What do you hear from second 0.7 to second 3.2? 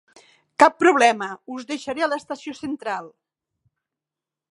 problema, us deixaré a l'estació central.